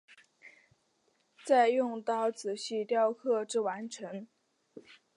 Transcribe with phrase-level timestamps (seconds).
[1.45, 4.25] 再用刀仔细雕刻至完成。